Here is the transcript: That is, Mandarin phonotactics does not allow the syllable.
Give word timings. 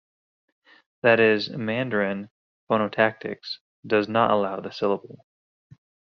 That 1.03 1.19
is, 1.19 1.51
Mandarin 1.51 2.31
phonotactics 2.67 3.59
does 3.85 4.07
not 4.09 4.31
allow 4.31 4.59
the 4.59 4.71
syllable. 4.71 5.27